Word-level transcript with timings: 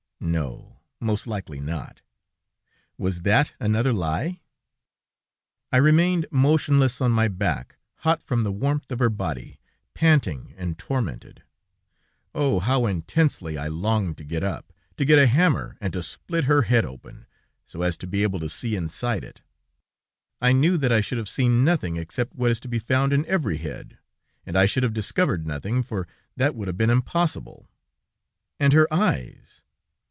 No, 0.23 0.79
most 0.99 1.25
likely 1.25 1.59
not. 1.59 2.01
Was 2.95 3.23
that 3.23 3.53
another 3.59 3.91
lie? 3.91 4.39
"I 5.71 5.77
remained 5.77 6.27
motionless 6.29 7.01
on 7.01 7.11
my 7.11 7.27
back, 7.27 7.77
hot 7.95 8.21
from 8.21 8.43
the 8.43 8.51
warmth 8.51 8.91
of 8.91 8.99
her 8.99 9.09
body, 9.09 9.59
panting 9.95 10.53
and 10.57 10.77
tormented. 10.77 11.41
Oh! 12.35 12.59
how 12.59 12.85
intensely 12.85 13.57
I 13.57 13.67
longed 13.67 14.15
to 14.19 14.23
get 14.23 14.43
up, 14.43 14.71
to 14.97 15.05
get 15.05 15.17
a 15.17 15.25
hammer 15.25 15.75
and 15.81 15.91
to 15.93 16.03
split 16.03 16.43
her 16.43 16.61
head 16.61 16.85
open, 16.85 17.25
so 17.65 17.81
as 17.81 17.97
to 17.97 18.05
be 18.05 18.21
able 18.21 18.39
to 18.41 18.47
see 18.47 18.75
inside 18.75 19.23
it! 19.23 19.41
I 20.39 20.51
knew 20.51 20.77
that 20.77 20.91
I 20.91 21.01
should 21.01 21.17
have 21.17 21.29
seen 21.29 21.65
nothing 21.65 21.95
except 21.97 22.35
what 22.35 22.51
is 22.51 22.59
to 22.59 22.67
be 22.67 22.77
found 22.79 23.11
in 23.11 23.25
every 23.25 23.57
head, 23.57 23.97
and 24.45 24.55
I 24.55 24.67
should 24.67 24.83
have 24.83 24.93
discovered 24.93 25.47
nothing, 25.47 25.81
for 25.81 26.07
that 26.35 26.53
would 26.53 26.67
have 26.67 26.77
been 26.77 26.91
impossible. 26.91 27.67
And 28.59 28.71
her 28.73 28.87
eyes! 28.93 29.63